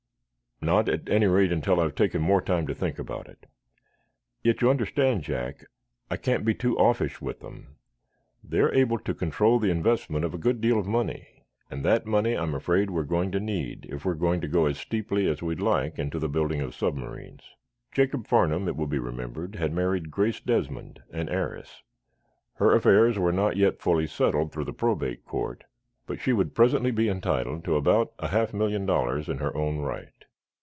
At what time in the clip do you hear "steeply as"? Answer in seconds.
14.77-15.41